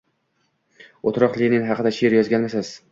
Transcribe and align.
—O’rtoq 1.11 1.41
Lenin 1.43 1.71
haqida 1.71 1.97
she’r 2.01 2.21
yozganmisiz? 2.21 2.79